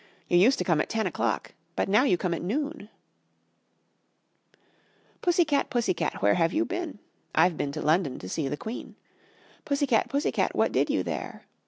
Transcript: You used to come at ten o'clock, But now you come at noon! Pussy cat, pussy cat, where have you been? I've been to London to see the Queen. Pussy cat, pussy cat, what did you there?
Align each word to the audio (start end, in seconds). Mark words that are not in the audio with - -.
You 0.27 0.35
used 0.39 0.57
to 0.57 0.63
come 0.63 0.81
at 0.81 0.89
ten 0.89 1.05
o'clock, 1.05 1.53
But 1.75 1.87
now 1.87 2.05
you 2.05 2.17
come 2.17 2.33
at 2.33 2.41
noon! 2.41 2.89
Pussy 5.21 5.45
cat, 5.45 5.69
pussy 5.69 5.93
cat, 5.93 6.23
where 6.23 6.33
have 6.33 6.51
you 6.51 6.65
been? 6.65 6.97
I've 7.35 7.55
been 7.55 7.71
to 7.73 7.83
London 7.83 8.17
to 8.17 8.27
see 8.27 8.47
the 8.47 8.57
Queen. 8.57 8.95
Pussy 9.63 9.85
cat, 9.85 10.09
pussy 10.09 10.31
cat, 10.31 10.55
what 10.55 10.71
did 10.71 10.89
you 10.89 11.03
there? 11.03 11.45